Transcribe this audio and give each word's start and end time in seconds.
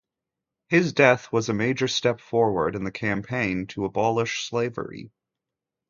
His 0.69 0.93
death 0.93 1.31
was 1.31 1.47
a 1.47 1.53
major 1.53 1.87
step 1.87 2.19
forward 2.21 2.75
in 2.75 2.83
the 2.85 2.91
campaign 2.91 3.67
to 3.67 3.85
abolish 3.85 4.49
slavery. 4.49 5.11